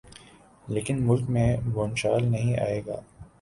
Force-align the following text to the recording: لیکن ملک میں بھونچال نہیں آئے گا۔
لیکن 0.67 1.05
ملک 1.07 1.29
میں 1.29 1.57
بھونچال 1.63 2.31
نہیں 2.31 2.59
آئے 2.59 2.81
گا۔ 2.87 2.99